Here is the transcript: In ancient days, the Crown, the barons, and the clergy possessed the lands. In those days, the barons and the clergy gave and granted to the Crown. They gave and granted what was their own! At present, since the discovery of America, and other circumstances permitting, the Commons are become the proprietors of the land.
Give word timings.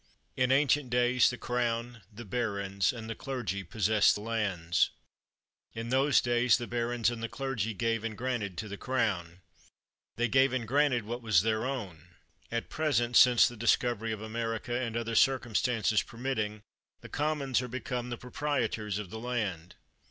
In 0.35 0.51
ancient 0.51 0.89
days, 0.89 1.29
the 1.29 1.37
Crown, 1.37 2.01
the 2.11 2.25
barons, 2.25 2.91
and 2.91 3.07
the 3.07 3.13
clergy 3.13 3.63
possessed 3.63 4.15
the 4.15 4.21
lands. 4.21 4.89
In 5.73 5.89
those 5.89 6.21
days, 6.21 6.57
the 6.57 6.65
barons 6.65 7.11
and 7.11 7.21
the 7.21 7.29
clergy 7.29 7.75
gave 7.75 8.03
and 8.03 8.17
granted 8.17 8.57
to 8.57 8.67
the 8.67 8.77
Crown. 8.77 9.41
They 10.15 10.27
gave 10.27 10.53
and 10.53 10.67
granted 10.67 11.03
what 11.03 11.21
was 11.21 11.43
their 11.43 11.67
own! 11.67 12.15
At 12.51 12.67
present, 12.67 13.15
since 13.15 13.47
the 13.47 13.55
discovery 13.55 14.11
of 14.11 14.23
America, 14.23 14.73
and 14.73 14.97
other 14.97 15.13
circumstances 15.13 16.01
permitting, 16.01 16.63
the 17.01 17.07
Commons 17.07 17.61
are 17.61 17.67
become 17.67 18.09
the 18.09 18.17
proprietors 18.17 18.97
of 18.97 19.11
the 19.11 19.19
land. 19.19 19.75